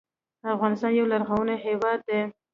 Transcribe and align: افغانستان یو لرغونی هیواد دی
افغانستان 0.53 0.91
یو 0.93 1.05
لرغونی 1.11 1.55
هیواد 1.65 1.99
دی 2.07 2.19